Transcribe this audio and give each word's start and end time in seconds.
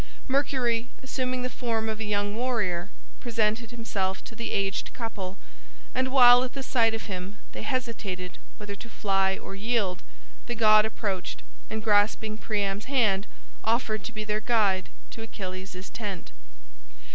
Mercury, 0.27 0.89
assuming 1.03 1.43
the 1.43 1.47
form 1.51 1.87
of 1.87 1.99
a 1.99 2.03
young 2.03 2.35
warrior, 2.35 2.89
presented 3.19 3.69
himself 3.69 4.23
to 4.23 4.33
the 4.33 4.51
aged 4.51 4.95
couple, 4.95 5.37
and 5.93 6.07
while 6.11 6.43
at 6.43 6.53
the 6.53 6.63
sight 6.63 6.95
of 6.95 7.03
him 7.03 7.37
they 7.51 7.61
hesitated 7.61 8.39
whether 8.57 8.75
to 8.75 8.89
fly 8.89 9.37
or 9.37 9.53
yield, 9.53 10.01
the 10.47 10.55
god 10.55 10.85
approached, 10.85 11.43
and 11.69 11.83
grasping 11.83 12.35
Priam's 12.35 12.85
hand 12.85 13.27
offered 13.63 14.03
to 14.05 14.11
be 14.11 14.23
their 14.23 14.41
guide 14.41 14.89
to 15.11 15.21
Achilles' 15.21 15.91
tent. 15.91 16.31